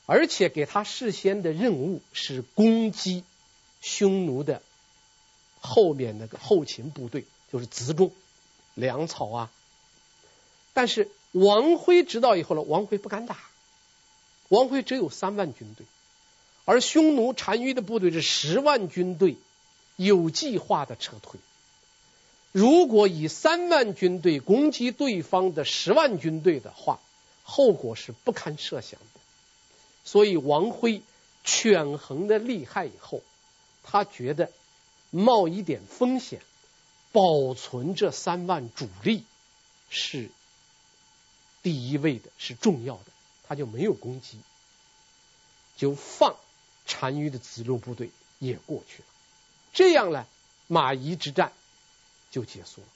[0.06, 3.24] 而且给他事先的任务是攻击
[3.80, 4.62] 匈奴的
[5.60, 8.12] 后面那个后勤部队，就是辎重、
[8.74, 9.50] 粮草啊。
[10.74, 13.36] 但是王辉知道以后呢，王辉不敢打。
[14.48, 15.84] 王辉只有三万军队，
[16.64, 19.36] 而匈奴单于的部队是十万军队，
[19.96, 21.40] 有计划的撤退。
[22.58, 26.98] 如果以三万军队攻击对方的十万军队的话，
[27.44, 29.20] 后果是不堪设想的。
[30.04, 31.02] 所以王辉
[31.44, 33.22] 权衡的利害以后，
[33.84, 34.50] 他觉得
[35.12, 36.40] 冒一点风险，
[37.12, 39.22] 保存这三万主力
[39.88, 40.28] 是
[41.62, 43.04] 第一位的，是重要的。
[43.46, 44.40] 他就没有攻击，
[45.76, 46.34] 就放
[46.86, 49.08] 单于的子路部队也过去了。
[49.72, 50.26] 这样呢，
[50.66, 51.52] 马邑之战
[52.38, 52.86] 就结束了。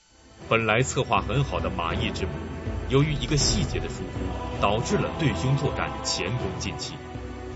[0.47, 2.31] 本来策划很好的马邑之谋，
[2.87, 6.93] 由于一个细节的疏忽，导致了对匈作战前功尽弃。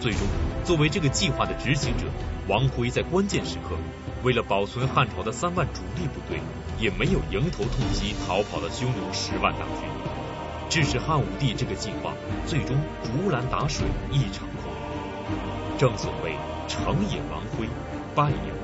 [0.01, 0.19] 最终，
[0.65, 2.03] 作为这个计划的执行者，
[2.49, 3.77] 王辉在关键时刻，
[4.21, 6.41] 为了保存汉朝的三万主力部队，
[6.77, 9.87] 也没有迎头痛击逃跑的匈奴十万大军。
[10.69, 12.13] 致使汉武帝这个计划
[12.45, 14.69] 最终竹篮打水一场空。
[15.77, 16.35] 正所谓
[16.67, 17.65] 成也王辉，
[18.13, 18.56] 败也。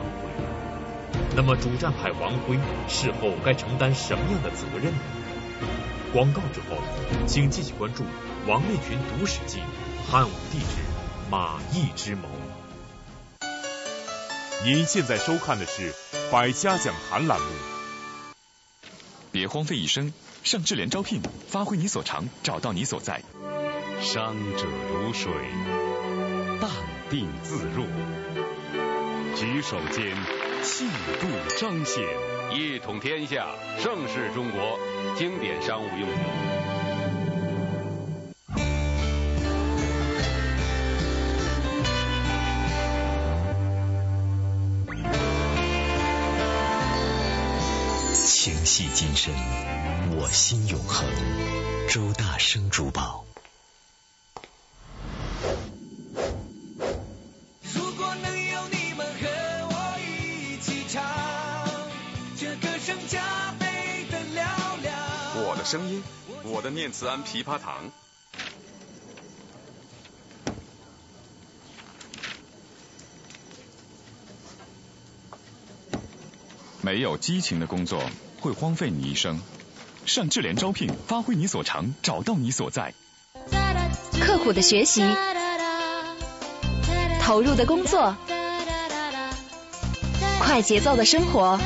[1.36, 5.00] 那么主战派王辉事后该承担什么样的责任呢？
[6.14, 6.78] 广告之后，
[7.26, 8.04] 请继续关注
[8.48, 9.60] 王立群读史记
[10.12, 10.66] 《汉武帝之
[11.32, 12.28] 马邑之谋》。
[14.64, 15.92] 您现在收看的是
[16.32, 17.46] 《百家讲坛》栏目。
[19.32, 20.14] 别荒废一生。
[20.44, 23.24] 上智联招聘，发挥你所长，找到你所在。
[24.02, 25.32] 商者如水，
[26.60, 26.70] 淡
[27.10, 27.86] 定自若，
[29.38, 30.18] 举手间
[30.64, 30.86] 气
[31.20, 31.28] 度
[31.60, 32.02] 彰显，
[32.54, 33.48] 一统天下，
[33.78, 34.80] 盛世中国，
[35.14, 36.16] 经典商务用酒。
[48.26, 49.34] 情系今生，
[50.18, 51.06] 我心永恒。
[51.90, 53.26] 周大生珠宝。
[66.94, 67.92] 慈庵枇杷堂。
[76.82, 78.02] 没有激情的工作。
[78.40, 79.42] 会荒废你一生。
[80.06, 82.94] 上智联招聘，发挥你所长，找到你所在。
[84.20, 85.02] 刻苦的学习，
[87.22, 88.18] 投入的工作，
[90.42, 91.58] 快节奏的生活，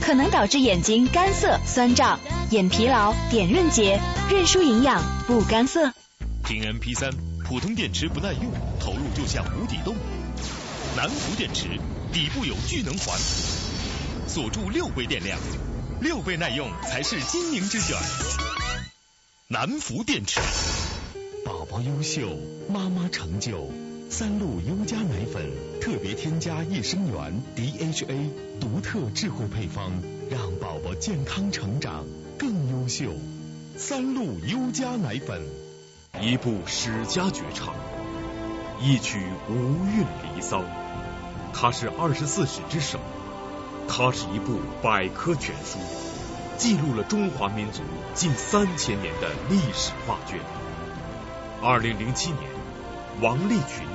[0.00, 2.18] 可能导致眼睛干涩、酸胀、
[2.50, 5.92] 眼疲劳、点润结、认输营养不干涩。
[6.44, 7.10] 听 MP 三，
[7.46, 9.94] 普通电池不耐用，投入就像无底洞。
[10.96, 11.68] 南孚电池
[12.12, 13.18] 底部有聚能环，
[14.26, 15.38] 锁住六倍电量。
[16.00, 17.96] 六倍耐用才是精明之选。
[19.48, 20.40] 南孚电池，
[21.44, 22.36] 宝宝优秀，
[22.68, 23.70] 妈妈成就。
[24.10, 29.92] 三鹿优佳奶粉特别添加益生元 DHA，独特智慧配方，
[30.30, 32.04] 让宝宝健康成长
[32.38, 33.12] 更优秀。
[33.86, 35.42] 三鹿优佳奶粉，
[36.18, 37.74] 一部史家绝唱，
[38.80, 39.52] 一曲无
[39.84, 40.64] 韵离骚，
[41.52, 42.98] 它是二十四史之首。
[43.86, 45.78] 它是一部百科全书，
[46.56, 47.82] 记录了中华民族
[48.14, 50.40] 近三千年的历史画卷。
[51.62, 52.40] 二零零七年，
[53.20, 53.86] 王立群，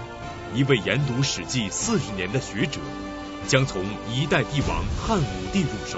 [0.53, 2.79] 一位研读《史记》四十年的学者，
[3.47, 5.97] 将从一代帝王汉武帝入手，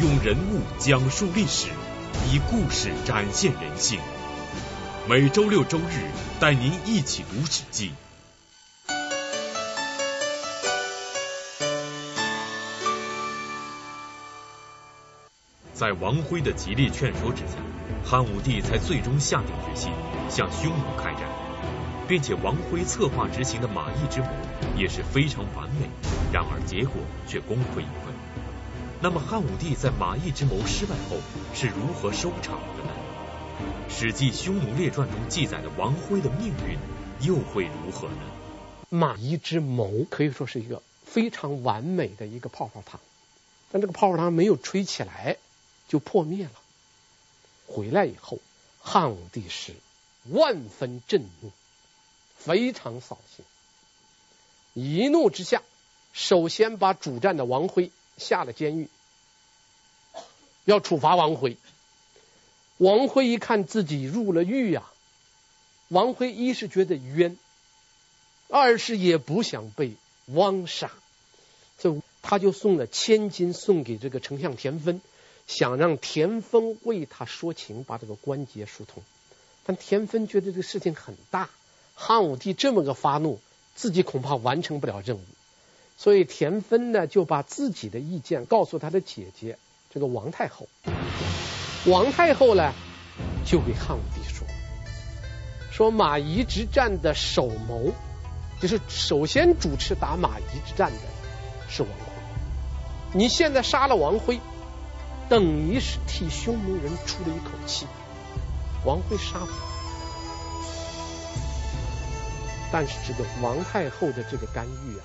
[0.00, 1.68] 用人物讲述历史，
[2.30, 4.00] 以故事展现人性。
[5.08, 7.90] 每周六周日，带您一起读《史记》。
[15.74, 17.58] 在王辉的极力劝说之下，
[18.04, 19.92] 汉武帝才最终下定决心
[20.30, 21.22] 向匈奴开战，
[22.08, 24.28] 并且王辉策划执行的马邑之谋
[24.76, 25.90] 也是非常完美，
[26.32, 26.94] 然而结果
[27.28, 28.03] 却功亏一篑。
[29.04, 31.18] 那么汉武帝在马邑之谋失败后
[31.54, 32.90] 是如何收场的呢？
[33.94, 36.78] 《史记·匈奴列传》中记载的王徽的命运
[37.20, 38.22] 又会如何呢？
[38.88, 42.98] 马邑之谋可以说是一个非常完美的一个泡泡糖，
[43.70, 45.36] 但这个泡泡糖没有吹起来。
[45.86, 46.52] 就破灭了。
[47.66, 48.38] 回来以后，
[48.80, 49.74] 汉武帝是
[50.30, 51.50] 万分震怒，
[52.38, 53.44] 非常扫兴。
[54.72, 55.60] 一怒之下，
[56.14, 58.88] 首先把主战的王辉下了监狱，
[60.64, 61.56] 要处罚王辉。
[62.76, 64.84] 王辉一看自己入了狱呀，
[65.88, 67.36] 王辉一是觉得冤，
[68.48, 69.94] 二是也不想被
[70.26, 70.90] 汪杀，
[71.78, 75.00] 就他就送了千金送给这个丞相田丰。
[75.46, 79.02] 想让田丰为他说情，把这个关节疏通，
[79.66, 81.50] 但田丰觉得这个事情很大，
[81.94, 83.38] 汉武帝这么个发怒，
[83.74, 85.20] 自己恐怕完成不了任务，
[85.96, 89.58] 所以田芬呢就把自己的意见告诉他的姐姐
[89.92, 90.68] 这个王太后。
[91.86, 92.72] 王太后呢
[93.44, 94.46] 就给汉武帝说，
[95.70, 97.92] 说马邑之战的首谋，
[98.60, 100.98] 就是首先主持打马邑之战的
[101.68, 101.98] 是王辉，
[103.12, 104.40] 你现在杀了王辉。
[105.26, 107.86] 等于是替匈奴人出了一口气，
[108.84, 109.48] 王辉杀了，
[112.70, 115.04] 但是这个王太后的这个干预啊，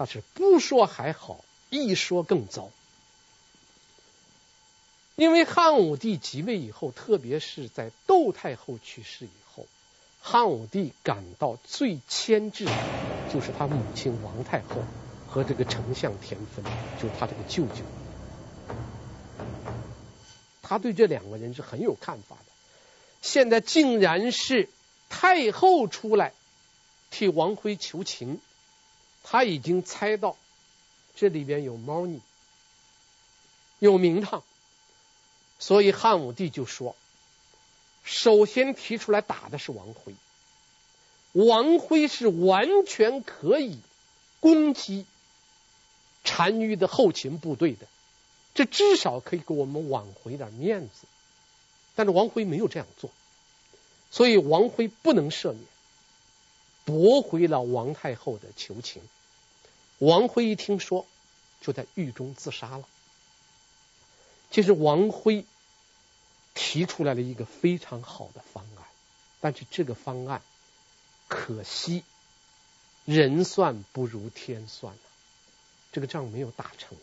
[0.00, 2.70] 他是不说还好，一说更糟。
[5.14, 9.66] 因为汉武帝即位以后，特别是在窦太后去世以后，
[10.22, 12.72] 汉武帝感到最牵制的，
[13.30, 14.76] 就是他母亲王太后
[15.28, 16.64] 和这个丞相田丰，
[16.98, 17.84] 就是他这个舅舅。
[20.62, 22.52] 他对这两个人是很有看法的。
[23.20, 24.70] 现在竟然是
[25.10, 26.32] 太后出来
[27.10, 28.40] 替王辉求情，
[29.22, 30.36] 他已经猜到
[31.14, 32.20] 这里边有猫腻，
[33.78, 34.42] 有名堂，
[35.58, 36.96] 所以汉武帝就说：
[38.02, 40.14] 首先提出来打的是王辉，
[41.32, 43.78] 王辉是完全可以
[44.40, 45.06] 攻击
[46.24, 47.86] 单于的后勤部队的。
[48.52, 51.06] 这至少可以给我们挽回点面子，
[51.94, 53.10] 但是王辉没有这样做，
[54.10, 55.62] 所以王辉不能赦免，
[56.90, 59.00] 驳回了王太后的求情。
[59.98, 61.06] 王辉一听说
[61.60, 62.88] 就在狱中自杀了。
[64.50, 65.44] 其实王辉
[66.54, 68.84] 提出来了一个非常好的方案，
[69.40, 70.42] 但是这个方案
[71.28, 72.02] 可惜
[73.04, 75.06] 人算不如天算啊，
[75.92, 76.98] 这个仗没有打成，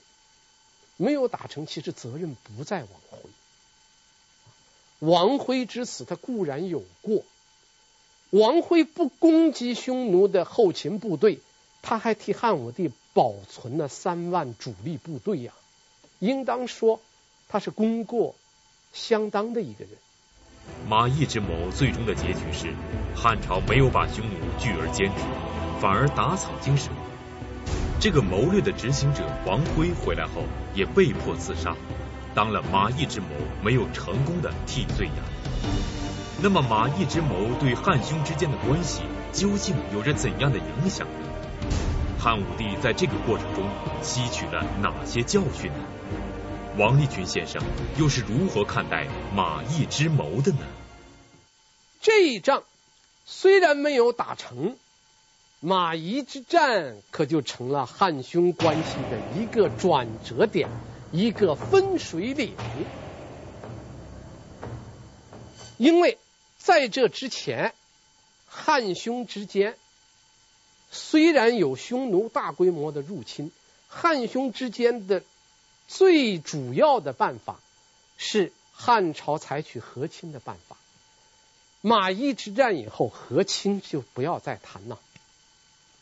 [0.97, 3.29] 没有打成，其实责任不在王辉。
[4.99, 7.23] 王辉之死，他固然有过。
[8.32, 11.39] 王辉不攻击匈奴的后勤部队，
[11.82, 15.53] 他还替汉武帝保存了三万主力部队呀，
[16.19, 16.99] 应当说
[17.47, 18.36] 他是功过
[18.91, 19.93] 相当的一个人。
[20.89, 22.73] 马邑之谋最终的结局是，
[23.15, 26.89] 汉朝没有把匈奴拒而歼之，反而打草惊蛇。
[27.99, 30.43] 这个谋略的执行者王辉回来后，
[30.75, 31.73] 也被迫自杀，
[32.36, 33.28] 当了马邑之谋
[33.63, 35.97] 没有成功的替罪羊。
[36.39, 39.01] 那么马邑之谋对汉匈之间的关系
[39.33, 41.13] 究竟有着怎样的影响呢？
[42.19, 43.67] 汉武帝在这个过程中
[44.03, 45.79] 吸取了哪些教训呢？
[46.77, 47.59] 王立群先生
[47.97, 50.59] 又是如何看待马邑之谋的呢？
[52.01, 52.61] 这一仗
[53.25, 54.77] 虽然没有打成，
[55.59, 60.69] 马邑之战可就成了汉匈关系的一个转折点，
[61.11, 62.53] 一个分水岭，
[65.77, 66.19] 因为。
[66.68, 67.74] 在这之前，
[68.45, 69.78] 汉匈之间
[70.91, 73.53] 虽然有匈奴大规模的入侵，
[73.88, 75.24] 汉匈之间的
[75.88, 77.61] 最主要的办法
[78.18, 80.76] 是汉朝采取和亲的办法。
[81.80, 84.99] 马邑之战以后，和亲就不要再谈了，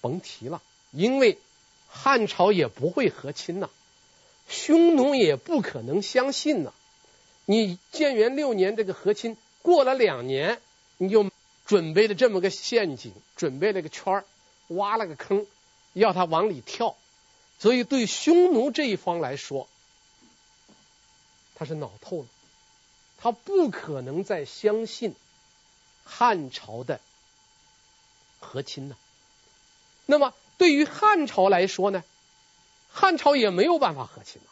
[0.01, 1.37] 甭提了，因为
[1.87, 3.69] 汉朝也不会和亲呐，
[4.49, 6.73] 匈奴也不可能相信呐。
[7.45, 9.37] 你建元六年这个和亲。
[9.65, 10.61] 过了两年，
[10.97, 11.31] 你就
[11.65, 14.25] 准备了这么个陷阱，准备了个圈儿，
[14.67, 15.47] 挖了个坑，
[15.93, 16.95] 要他往里跳。
[17.57, 19.67] 所以对匈奴这一方来说，
[21.55, 22.27] 他是恼透了，
[23.17, 25.15] 他不可能再相信
[26.03, 27.01] 汉朝的
[28.39, 28.95] 和亲呢。
[30.05, 32.03] 那么对于汉朝来说呢，
[32.91, 34.47] 汉朝也没有办法和亲了。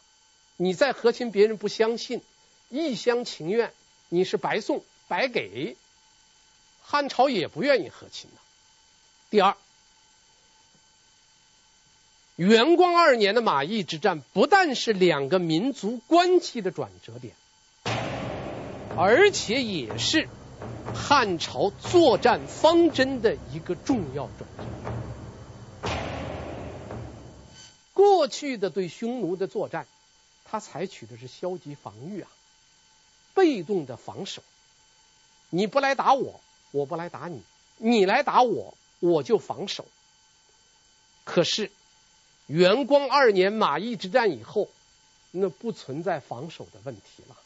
[0.58, 2.24] 你再和亲，别人不相信，
[2.70, 3.72] 一厢情愿，
[4.10, 4.84] 你是白送。
[5.14, 5.78] 白给，
[6.82, 8.42] 汉朝也不愿意和亲了。
[9.30, 9.56] 第二，
[12.36, 17.36] 元光二年的马邑之战不但是两个民族关系的转折点，
[18.98, 20.28] 而且也是
[20.96, 25.92] 汉朝作战方针的一个重要转折。
[27.94, 29.86] 过去的对匈奴的作战，
[30.44, 32.32] 他采取的是消极防御啊，
[33.36, 34.42] 被动的防守。
[35.56, 36.42] 你不来打我，
[36.72, 37.38] 我不来打你；
[37.78, 39.86] 你来打我，我就防守。
[41.26, 41.70] 可是
[42.48, 44.68] 元光二年马邑之战以后，
[45.30, 47.38] 那不存在防守的问题了，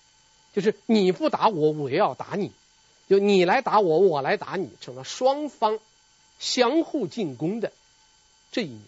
[0.53, 2.51] 就是你不打我，我也要打你；
[3.09, 5.77] 就你来打我，我来打你，成了双方
[6.39, 7.73] 相互进攻的
[8.53, 8.81] 这一年。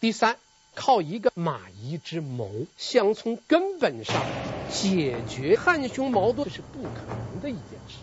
[0.00, 0.38] 第三，
[0.74, 4.24] 靠一个马邑之谋，想从根本上
[4.72, 7.96] 解决汉匈矛盾，这是不可能的一件事。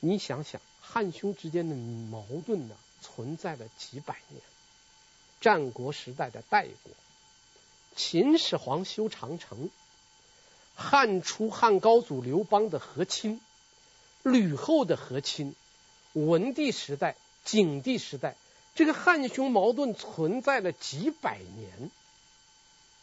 [0.00, 4.40] 你想想，汉匈之间的矛盾呢，存在了几百年。
[5.40, 6.92] 战国时代的代国，
[7.96, 9.70] 秦始皇修长城，
[10.74, 13.40] 汉初汉高祖刘邦的和亲，
[14.22, 15.54] 吕后的和亲，
[16.12, 18.36] 文帝时代、景帝时代，
[18.74, 21.90] 这个汉匈矛盾存在了几百年，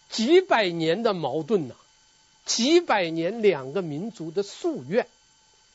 [0.10, 1.76] 几百年的矛盾呐、
[2.46, 5.08] 几百年两个民族的夙愿，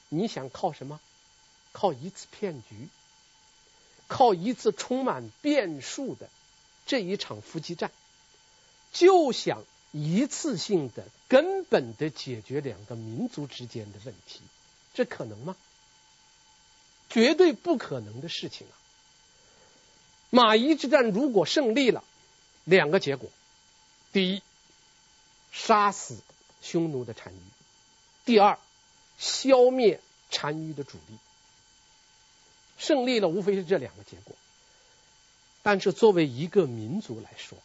[0.09, 0.99] 你想靠什么？
[1.73, 2.89] 靠一次骗局，
[4.09, 6.29] 靠一次充满变数的
[6.87, 7.91] 这一场伏击战，
[8.93, 14.41] 就想一次性的、根本的解决两个民族之间的问题，
[14.95, 15.57] 这可能吗？
[17.09, 18.75] 绝对不可能的事情啊！
[20.31, 22.05] 马邑之战如果胜利了，
[22.65, 23.29] 两个结果：
[24.13, 24.43] 第一，
[25.51, 26.19] 杀死
[26.63, 27.39] 匈奴的单于；
[28.25, 28.61] 第二，
[29.19, 30.01] 消灭
[30.31, 31.19] 单于的主力。
[32.81, 34.35] 胜利了，无非是这两个结果。
[35.63, 37.59] 但是作为一个民族来说，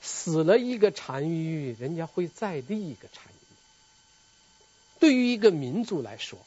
[0.00, 3.44] 死了一个单于，人家会再立一个单于。
[4.98, 6.38] 对于一个民族来说，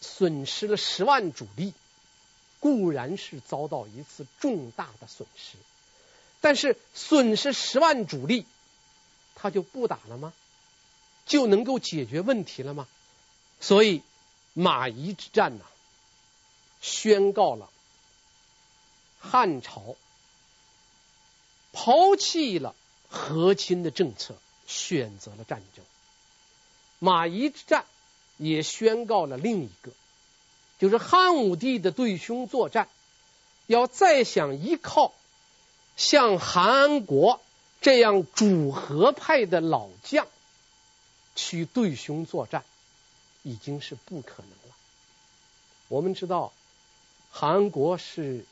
[0.00, 1.74] 损失了十万主力，
[2.60, 5.58] 固然是遭到一次重大的损失。
[6.40, 8.46] 但是损失十万主力，
[9.34, 10.32] 他就不打了吗？
[11.26, 12.86] 就能够解决问题了吗？
[13.60, 14.02] 所以
[14.54, 15.64] 马邑之战呐、
[16.80, 17.68] 宣告了
[19.18, 19.96] 汉朝
[21.72, 22.74] 抛弃了
[23.08, 25.84] 和亲的政策，选择了战争。
[26.98, 27.84] 马邑之战
[28.36, 29.92] 也宣告了另一个，
[30.78, 32.88] 就是汉武帝的对匈作战，
[33.66, 35.12] 要再想依靠
[35.96, 37.40] 像韩安国
[37.80, 40.26] 这样主和派的老将
[41.34, 42.64] 去对匈作战，
[43.42, 44.76] 已经是不可能了。
[45.88, 46.52] 我们知道，
[47.30, 48.44] 韩国是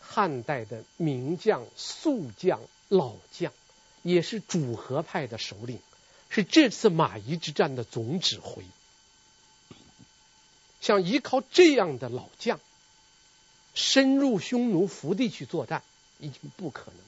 [0.00, 3.52] 汉代的名将、宿将、老将，
[4.02, 5.78] 也是主和派的首领。
[6.28, 8.62] 是这次马邑之战的总指挥，
[10.80, 12.60] 想依靠这样的老将
[13.74, 15.82] 深入匈奴腹地去作战，
[16.20, 17.04] 已经不可能了。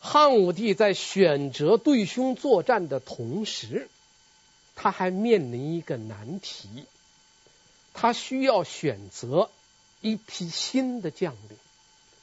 [0.00, 3.88] 汉武帝在选择对匈作战的同时，
[4.74, 6.68] 他还面临一个难题，
[7.98, 9.50] 他需要选择
[10.02, 11.58] 一批新的将领，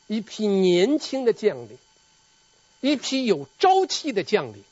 [0.07, 1.79] 一批年轻的将领，
[2.79, 4.63] 一批有朝气的将领。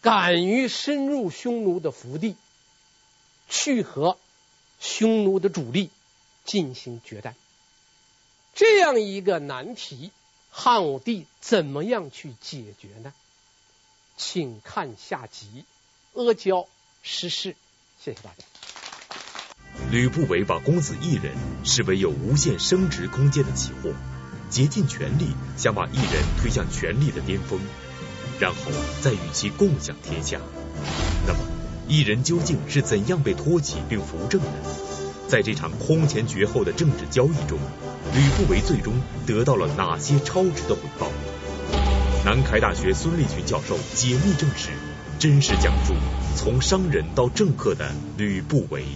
[0.00, 2.34] 敢于深入匈奴的腹地，
[3.48, 4.18] 去和
[4.80, 5.90] 匈奴的主力
[6.44, 7.36] 进行决战，
[8.52, 10.10] 这样一个难题，
[10.50, 13.14] 汉武帝怎么样去解决呢？
[14.16, 15.64] 请看下集
[16.20, 16.66] 《阿胶
[17.04, 17.52] 失事》，
[18.02, 18.51] 谢谢大家。
[19.92, 21.34] 吕不韦把公子异人
[21.64, 23.90] 视为有无限升值空间的奇货，
[24.48, 25.26] 竭尽全力
[25.58, 27.60] 想把异人推向权力的巅峰。
[28.40, 28.70] 然后
[29.02, 30.40] 再与其共享天下。
[31.26, 31.40] 那么，
[31.88, 34.48] 异人究竟是怎样被托起并扶正的？
[35.28, 37.58] 在这场空前绝后的政治交易中，
[38.14, 38.94] 吕不韦最终
[39.26, 41.12] 得到了哪些超值的回报？
[42.24, 44.70] 南开大学孙立群教授解密正史，
[45.18, 45.92] 真实讲述
[46.34, 48.86] 从商人到政客的吕不韦。